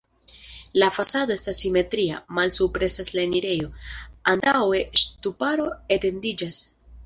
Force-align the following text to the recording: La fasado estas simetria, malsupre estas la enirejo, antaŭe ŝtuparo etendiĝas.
La 0.83 0.87
fasado 0.95 1.35
estas 1.39 1.59
simetria, 1.65 2.21
malsupre 2.39 2.89
estas 2.93 3.13
la 3.19 3.23
enirejo, 3.27 3.69
antaŭe 4.35 4.83
ŝtuparo 5.03 5.73
etendiĝas. 5.99 6.65